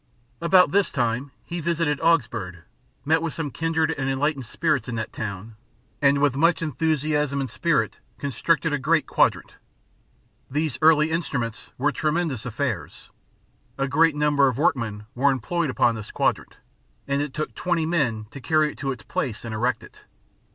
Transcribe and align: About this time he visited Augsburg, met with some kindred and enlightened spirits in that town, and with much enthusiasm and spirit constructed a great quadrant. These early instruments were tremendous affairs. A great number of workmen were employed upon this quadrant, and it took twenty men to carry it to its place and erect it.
About 0.41 0.71
this 0.71 0.89
time 0.89 1.29
he 1.43 1.59
visited 1.59 2.01
Augsburg, 2.01 2.63
met 3.05 3.21
with 3.21 3.35
some 3.35 3.51
kindred 3.51 3.91
and 3.95 4.09
enlightened 4.09 4.47
spirits 4.47 4.89
in 4.89 4.95
that 4.95 5.13
town, 5.13 5.57
and 6.01 6.19
with 6.19 6.35
much 6.35 6.63
enthusiasm 6.63 7.39
and 7.39 7.51
spirit 7.51 7.99
constructed 8.17 8.73
a 8.73 8.79
great 8.79 9.05
quadrant. 9.05 9.57
These 10.49 10.79
early 10.81 11.11
instruments 11.11 11.69
were 11.77 11.91
tremendous 11.91 12.47
affairs. 12.47 13.11
A 13.77 13.87
great 13.87 14.15
number 14.15 14.47
of 14.47 14.57
workmen 14.57 15.05
were 15.13 15.29
employed 15.29 15.69
upon 15.69 15.93
this 15.93 16.09
quadrant, 16.09 16.57
and 17.07 17.21
it 17.21 17.31
took 17.31 17.53
twenty 17.53 17.85
men 17.85 18.25
to 18.31 18.41
carry 18.41 18.71
it 18.71 18.79
to 18.79 18.91
its 18.91 19.03
place 19.03 19.45
and 19.45 19.53
erect 19.53 19.83
it. 19.83 20.05